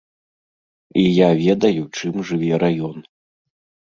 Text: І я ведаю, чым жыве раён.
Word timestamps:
І 1.01 1.01
я 1.07 1.27
ведаю, 1.43 1.83
чым 1.99 2.13
жыве 2.29 2.49
раён. 2.65 2.97